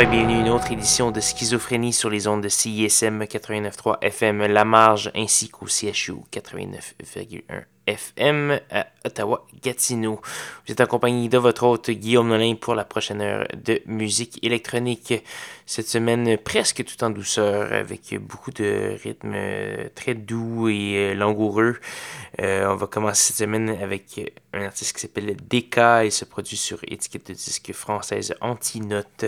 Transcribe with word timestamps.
Et 0.00 0.06
bienvenue 0.06 0.38
à 0.38 0.40
une 0.40 0.48
autre 0.48 0.72
édition 0.72 1.12
de 1.12 1.20
Schizophrénie 1.20 1.92
sur 1.92 2.10
les 2.10 2.26
ondes 2.26 2.42
de 2.42 2.48
CISM 2.48 3.22
89.3 3.22 3.98
FM 4.02 4.44
La 4.46 4.64
Marge 4.64 5.12
ainsi 5.14 5.48
qu'au 5.50 5.66
CHU 5.66 6.14
89.1 6.32 7.73
FM 7.86 8.60
à 8.70 8.86
Ottawa-Gatineau. 9.04 10.20
Vous 10.66 10.72
êtes 10.72 10.80
accompagné 10.80 11.28
de 11.28 11.38
votre 11.38 11.64
hôte 11.64 11.90
Guillaume 11.90 12.28
Nolin 12.28 12.54
pour 12.54 12.74
la 12.74 12.84
prochaine 12.84 13.20
heure 13.20 13.46
de 13.54 13.82
musique 13.86 14.38
électronique. 14.42 15.14
Cette 15.66 15.88
semaine 15.88 16.36
presque 16.38 16.84
tout 16.84 17.02
en 17.04 17.10
douceur 17.10 17.72
avec 17.72 18.18
beaucoup 18.20 18.50
de 18.50 18.96
rythmes 19.02 19.36
très 19.94 20.14
doux 20.14 20.68
et 20.68 20.96
euh, 20.96 21.14
langoureux. 21.14 21.76
Euh, 22.40 22.66
on 22.68 22.76
va 22.76 22.86
commencer 22.86 23.28
cette 23.32 23.36
semaine 23.36 23.70
avec 23.70 24.20
un 24.52 24.62
artiste 24.62 24.94
qui 24.94 25.00
s'appelle 25.02 25.36
DK. 25.36 26.04
Il 26.04 26.12
se 26.12 26.24
produit 26.24 26.56
sur 26.56 26.78
étiquette 26.86 27.28
de 27.28 27.34
disque 27.34 27.72
française 27.72 28.34
Antinote. 28.40 29.24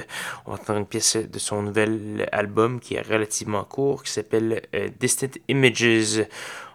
On 0.46 0.52
va 0.52 0.58
entendre 0.58 0.80
une 0.80 0.86
pièce 0.86 1.16
de 1.16 1.38
son 1.38 1.62
nouvel 1.62 2.28
album 2.32 2.80
qui 2.80 2.94
est 2.94 3.02
relativement 3.02 3.64
court 3.64 4.02
qui 4.02 4.12
s'appelle 4.12 4.62
euh, 4.74 4.88
Distant 4.98 5.28
Images. 5.48 6.26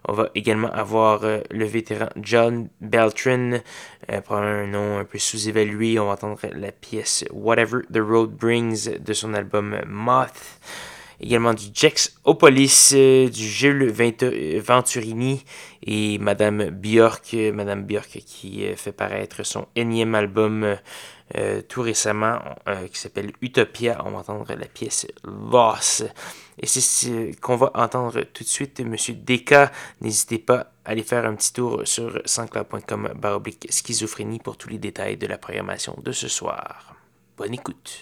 On 0.08 0.14
va 0.14 0.30
également 0.34 0.72
avoir 0.72 1.24
euh, 1.24 1.42
le 1.52 1.66
vétéran 1.66 2.10
John 2.22 2.70
Beltran, 2.82 3.60
euh, 4.10 4.22
un 4.30 4.66
nom 4.66 4.98
un 4.98 5.06
peu 5.06 5.20
sous-évalué. 5.20 6.00
On 6.00 6.08
va 6.08 6.14
entendre 6.14 6.40
la 6.56 6.72
pièce 6.72 7.24
Whatever 7.32 7.82
the 7.94 8.00
Road 8.00 8.32
Brings 8.32 8.98
de 8.98 9.14
son 9.14 9.34
album 9.36 9.80
Moth. 9.88 10.60
Également 11.20 11.54
du 11.54 11.66
Jex 11.72 12.18
Opolis, 12.24 12.94
euh, 12.94 13.30
du 13.30 13.44
Jules 13.44 13.92
Venturini 14.60 15.44
et 15.84 16.18
Madame 16.18 16.72
Björk, 16.72 17.36
Madame 17.54 17.84
Björk 17.84 18.22
qui 18.26 18.66
fait 18.76 18.92
paraître 18.92 19.44
son 19.44 19.68
énième 19.76 20.16
album 20.16 20.78
tout 21.68 21.82
récemment 21.82 22.40
qui 22.92 23.00
s'appelle 23.00 23.32
Utopia. 23.42 24.02
On 24.06 24.12
va 24.12 24.20
entendre 24.20 24.54
la 24.54 24.66
pièce 24.68 25.08
Voss. 25.24 26.04
Et 26.60 26.68
c'est 26.68 26.82
ce 26.82 27.36
qu'on 27.40 27.56
va 27.56 27.72
entendre 27.74 28.22
tout 28.22 28.44
de 28.44 28.50
suite, 28.50 28.80
Monsieur 28.82 29.16
Deka. 29.16 29.72
N'hésitez 30.02 30.40
pas 30.40 30.72
à 30.86 30.92
aller 30.92 31.04
faire 31.04 31.26
un 31.26 31.36
petit 31.36 31.54
tour 31.54 31.82
sur 31.86 32.22
sanscloud.com 32.26 33.14
baroblique 33.16 33.68
schizophrénie 33.70 34.40
pour 34.40 34.58
tous 34.58 34.70
les 34.70 34.78
détails 34.78 35.18
de 35.18 35.28
la 35.28 35.38
programmation 35.38 35.98
de 36.04 36.12
ce 36.12 36.28
soir. 36.28 36.96
Bonne 37.38 37.54
écoute. 37.54 38.00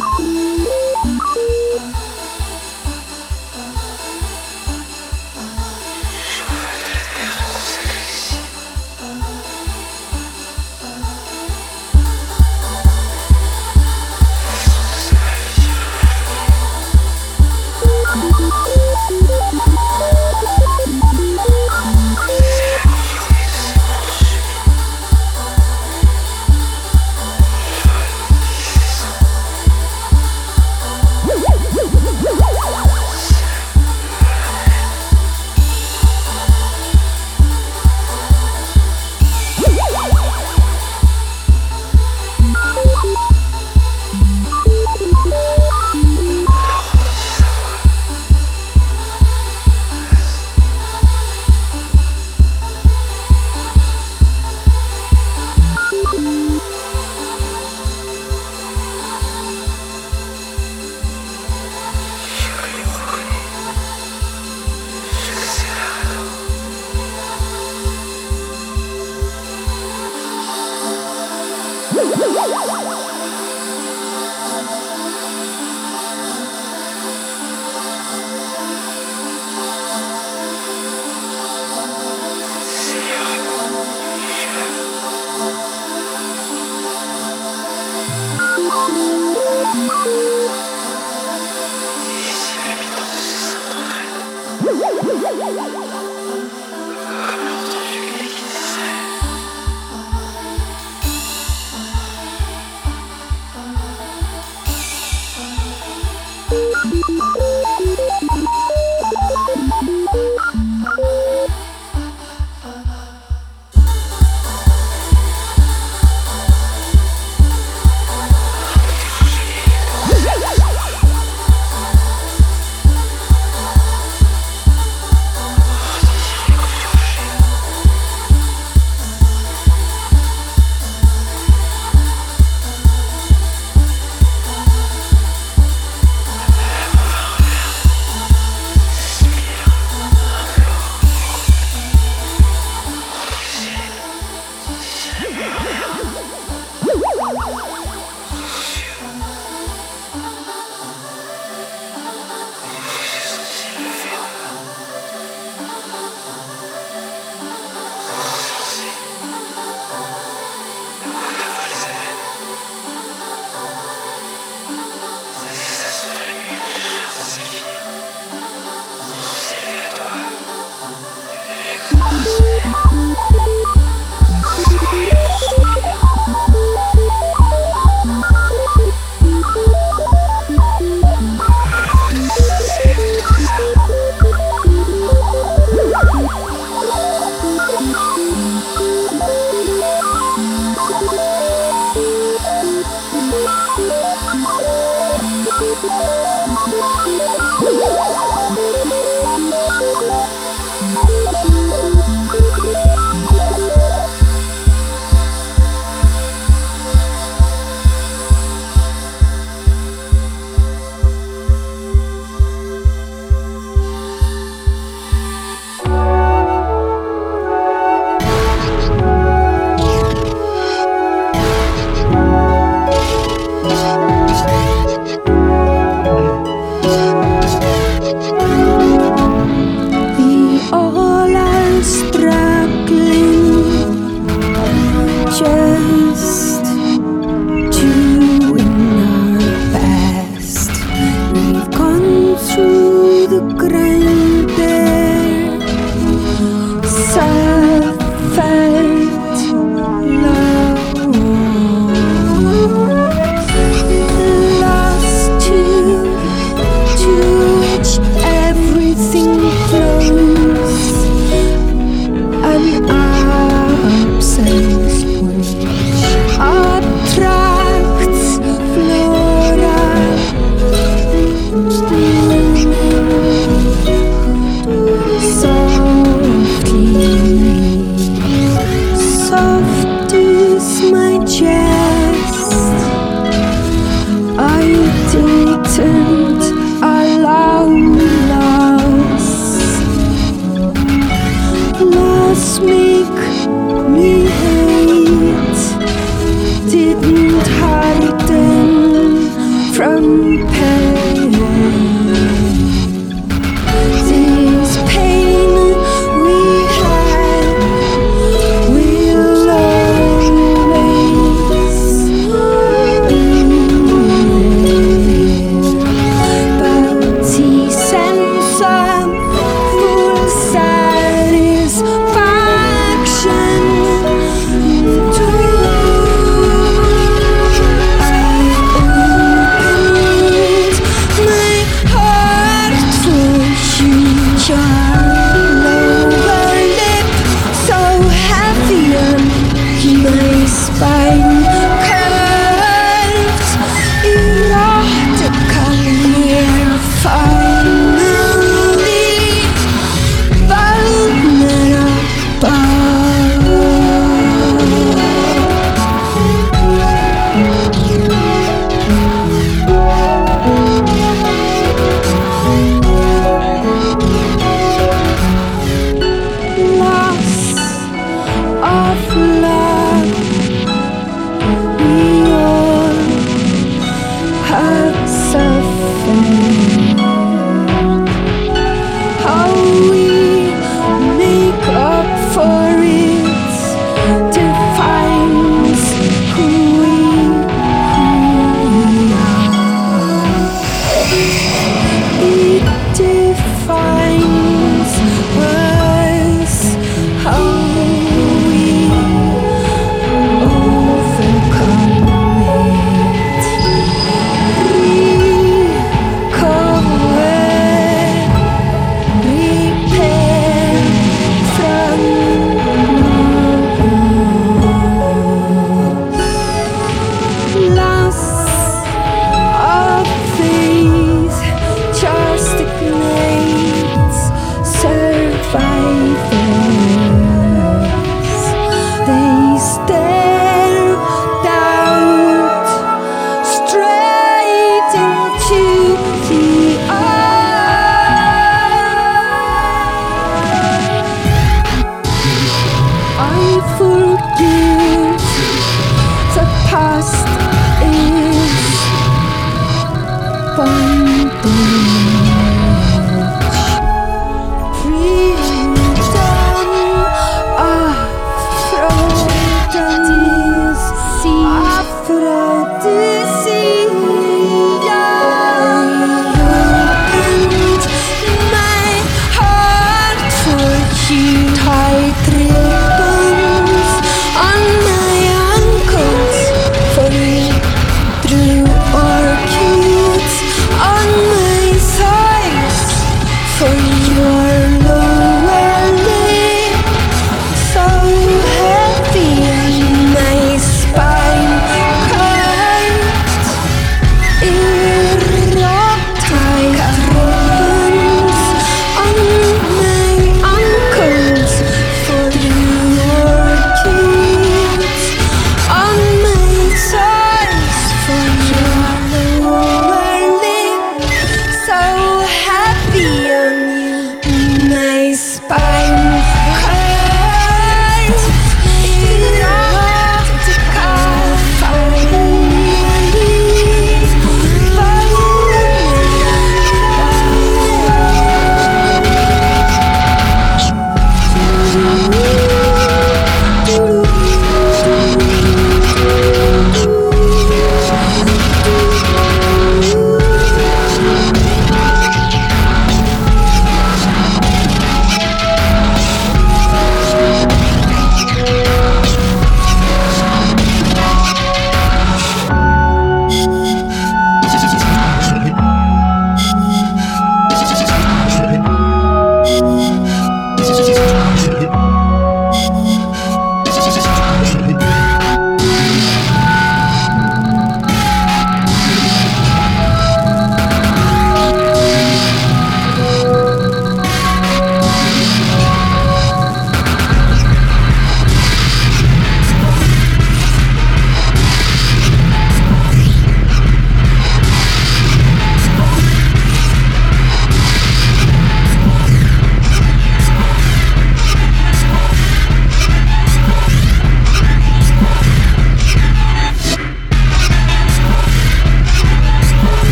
Música 0.00 0.49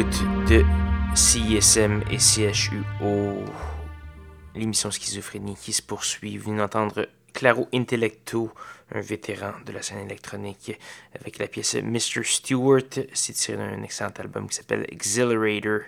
de 0.00 0.64
CISM 1.14 2.02
et 2.10 2.18
CHUO, 2.18 3.44
l'émission 4.54 4.90
Schizophrénie 4.90 5.56
qui 5.56 5.74
se 5.74 5.82
poursuit. 5.82 6.38
Vous 6.38 6.46
venez 6.46 6.58
d'entendre 6.58 7.06
Claro 7.34 7.68
Intellecto, 7.74 8.50
un 8.94 9.02
vétéran 9.02 9.52
de 9.66 9.72
la 9.72 9.82
scène 9.82 9.98
électronique, 9.98 10.78
avec 11.20 11.38
la 11.38 11.48
pièce 11.48 11.74
Mr. 11.74 12.24
Stewart. 12.24 12.88
C'est 13.12 13.34
tiré 13.34 13.58
d'un 13.58 13.82
excellent 13.82 14.12
album 14.18 14.48
qui 14.48 14.56
s'appelle 14.56 14.86
Exhilarator. 14.88 15.80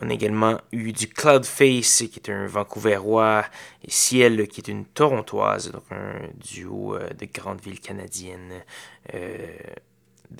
On 0.00 0.10
a 0.10 0.12
également 0.12 0.60
eu 0.72 0.92
du 0.92 1.06
Cloudface, 1.06 2.04
qui 2.10 2.18
est 2.18 2.30
un 2.30 2.46
Vancouverois, 2.46 3.44
et 3.84 3.90
Ciel, 3.90 4.48
qui 4.48 4.62
est 4.62 4.68
une 4.68 4.84
Torontoise, 4.84 5.70
donc 5.70 5.84
un 5.92 6.28
duo 6.34 6.96
euh, 6.96 7.08
de 7.10 7.26
grandes 7.32 7.60
villes 7.60 7.80
canadiennes. 7.80 8.64
Euh, 9.14 9.46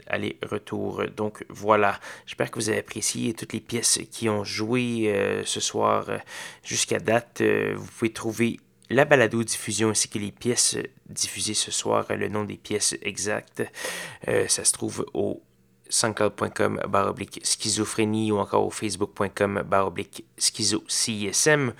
aller-retour. 0.06 1.04
Donc 1.16 1.44
voilà, 1.48 1.98
j'espère 2.26 2.50
que 2.50 2.58
vous 2.58 2.68
avez 2.68 2.78
apprécié 2.78 3.34
toutes 3.34 3.52
les 3.52 3.60
pièces 3.60 4.00
qui 4.10 4.28
ont 4.28 4.44
joué 4.44 5.04
euh, 5.06 5.42
ce 5.44 5.60
soir 5.60 6.06
jusqu'à 6.64 6.98
date. 6.98 7.42
vous 7.42 7.86
pouvez 7.86 8.12
trouver 8.12 8.60
la 8.90 9.04
balado 9.04 9.42
diffusion 9.42 9.90
ainsi 9.90 10.08
que 10.08 10.18
les 10.18 10.32
pièces 10.32 10.78
diffusées 11.08 11.54
ce 11.54 11.70
soir, 11.70 12.06
le 12.10 12.28
nom 12.28 12.44
des 12.44 12.56
pièces 12.56 12.96
exactes, 13.02 13.62
euh, 14.28 14.48
ça 14.48 14.64
se 14.64 14.72
trouve 14.72 15.04
au 15.14 15.42
soundcloud.com 15.90 16.82
baroblique 16.88 17.40
schizophrénie 17.42 18.30
ou 18.32 18.38
encore 18.38 18.66
au 18.66 18.70
facebook.com 18.70 19.62
baroblique 19.66 20.24
schizo 20.36 20.84
CISM 20.86 21.72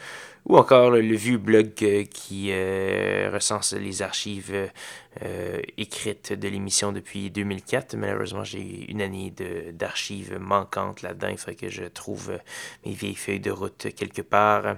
ou 0.48 0.56
encore 0.56 0.90
le, 0.90 1.00
vieux 1.14 1.38
blog 1.38 1.72
euh, 1.82 2.04
qui 2.04 2.48
euh, 2.50 3.30
recense 3.32 3.72
les 3.74 4.02
archives 4.02 4.70
écrites 5.76 6.32
de 6.32 6.46
l'émission 6.46 6.92
depuis 6.92 7.28
2004. 7.30 7.96
Malheureusement, 7.96 8.44
j'ai 8.44 8.88
une 8.88 9.02
année 9.02 9.34
d'archives 9.72 10.38
manquantes 10.38 11.02
là-dedans. 11.02 11.26
Il 11.28 11.38
faudrait 11.38 11.56
que 11.56 11.68
je 11.68 11.84
trouve 11.84 12.38
mes 12.86 12.92
vieilles 12.92 13.16
feuilles 13.16 13.40
de 13.40 13.50
route 13.50 13.88
quelque 13.96 14.22
part. 14.22 14.76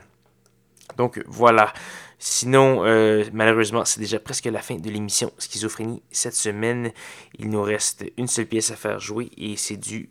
Donc 0.96 1.22
voilà. 1.26 1.72
Sinon, 2.18 2.84
euh, 2.84 3.24
malheureusement, 3.32 3.84
c'est 3.84 4.00
déjà 4.00 4.20
presque 4.20 4.44
la 4.44 4.60
fin 4.60 4.76
de 4.76 4.90
l'émission 4.90 5.32
Schizophrénie 5.38 6.02
cette 6.10 6.34
semaine. 6.34 6.92
Il 7.38 7.48
nous 7.48 7.62
reste 7.62 8.04
une 8.18 8.26
seule 8.26 8.46
pièce 8.46 8.70
à 8.70 8.76
faire 8.76 8.98
jouer 8.98 9.30
et 9.38 9.56
c'est 9.56 9.78
du 9.78 10.10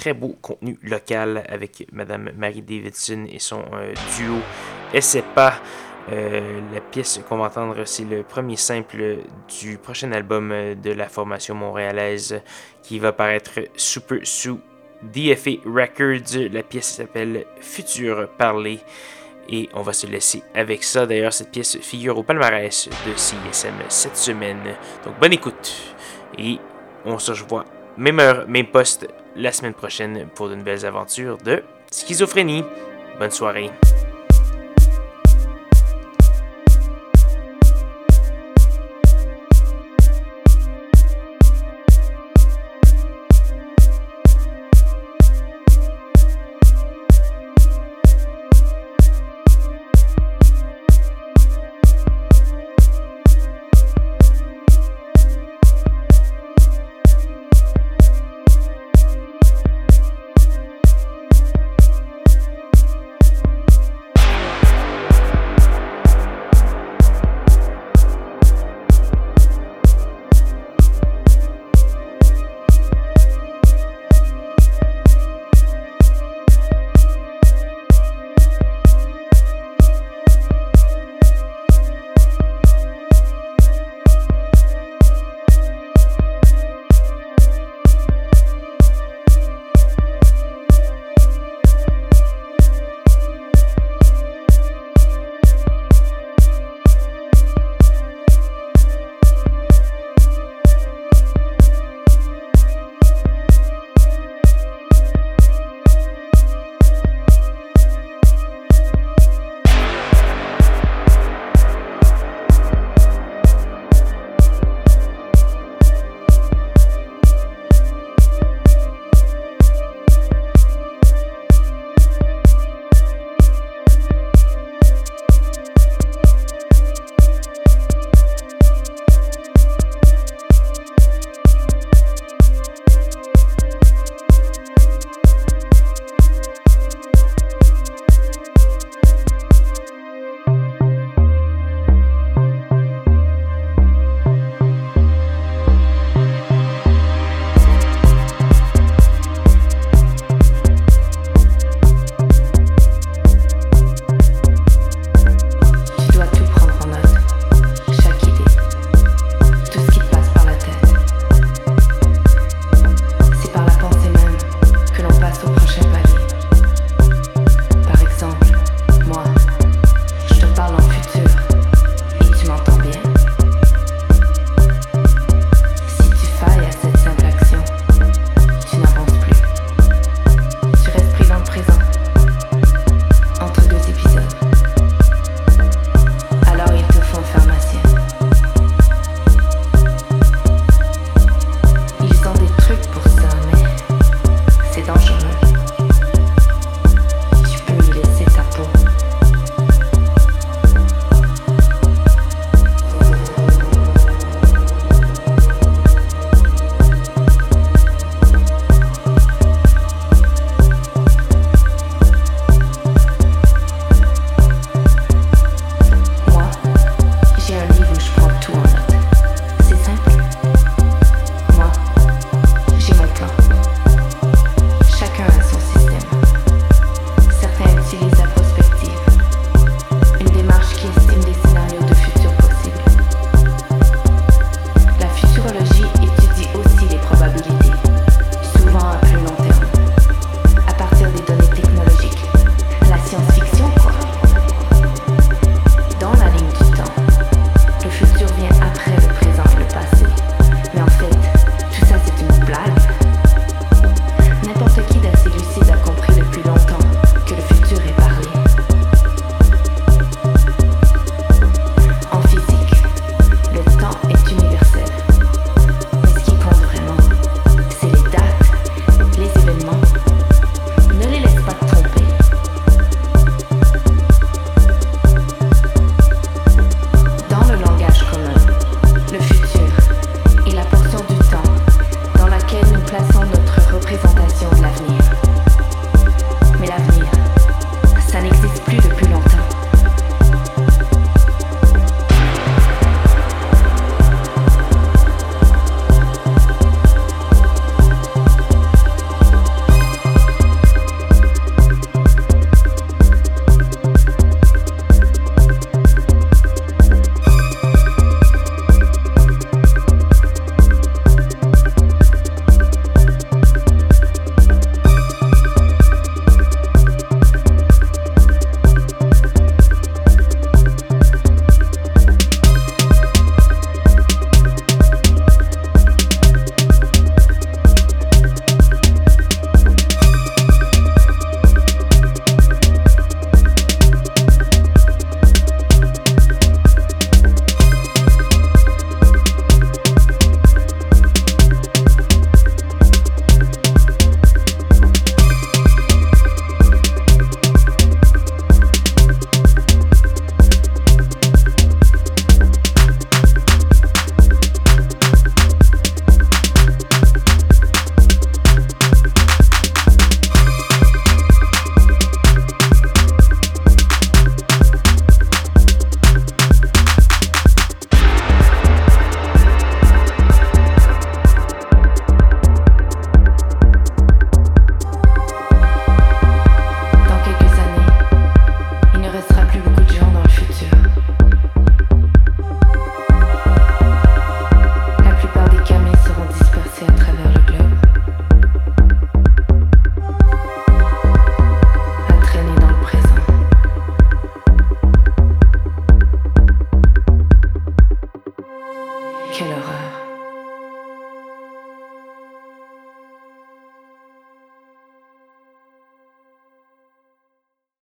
très 0.00 0.14
beau 0.14 0.34
contenu 0.40 0.78
local 0.82 1.44
avec 1.46 1.86
Madame 1.92 2.30
Marie 2.34 2.62
Davidson 2.62 3.26
et 3.30 3.38
son 3.38 3.62
euh, 3.74 3.92
duo 4.16 4.38
SEPA. 4.98 5.60
Euh, 6.10 6.60
la 6.72 6.80
pièce 6.80 7.20
qu'on 7.28 7.36
va 7.36 7.44
entendre, 7.44 7.84
c'est 7.84 8.04
le 8.04 8.22
premier 8.22 8.56
simple 8.56 9.18
du 9.60 9.76
prochain 9.76 10.10
album 10.12 10.54
de 10.82 10.90
la 10.92 11.06
formation 11.06 11.54
montréalaise 11.54 12.40
qui 12.82 12.98
va 12.98 13.12
paraître 13.12 13.60
super 13.76 14.20
sous 14.22 14.58
DFA 15.02 15.50
Records. 15.66 16.48
La 16.50 16.62
pièce 16.62 16.94
s'appelle 16.94 17.44
Futur 17.60 18.30
Parler. 18.38 18.78
Et 19.50 19.68
on 19.74 19.82
va 19.82 19.92
se 19.92 20.06
laisser 20.06 20.42
avec 20.54 20.82
ça. 20.82 21.04
D'ailleurs, 21.04 21.34
cette 21.34 21.50
pièce 21.50 21.76
figure 21.78 22.16
au 22.16 22.22
palmarès 22.22 22.88
de 22.88 23.16
CISM 23.16 23.74
cette 23.88 24.16
semaine. 24.16 24.76
Donc, 25.04 25.18
bonne 25.20 25.32
écoute. 25.34 25.94
Et 26.38 26.58
on 27.04 27.18
se 27.18 27.32
revoit 27.32 27.64
même 27.96 28.20
heure, 28.20 28.48
même 28.48 28.66
poste 28.66 29.06
la 29.36 29.52
semaine 29.52 29.74
prochaine 29.74 30.26
pour 30.34 30.48
de 30.48 30.54
nouvelles 30.54 30.86
aventures 30.86 31.38
de 31.38 31.62
schizophrénie. 31.90 32.64
Bonne 33.18 33.30
soirée. 33.30 33.70